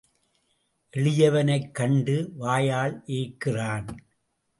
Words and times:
எளியவனைக் 0.93 1.71
கண்டு 1.71 2.15
வாயால் 2.35 3.03
ஏய்க்கிறான். 3.07 3.87